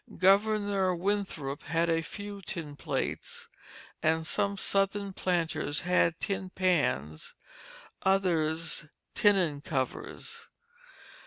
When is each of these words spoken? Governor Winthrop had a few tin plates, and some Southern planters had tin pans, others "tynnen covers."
Governor 0.17 0.95
Winthrop 0.95 1.61
had 1.61 1.87
a 1.87 2.01
few 2.01 2.41
tin 2.41 2.75
plates, 2.75 3.47
and 4.01 4.25
some 4.25 4.57
Southern 4.57 5.13
planters 5.13 5.81
had 5.81 6.19
tin 6.19 6.49
pans, 6.49 7.35
others 8.01 8.87
"tynnen 9.13 9.63
covers." 9.63 10.47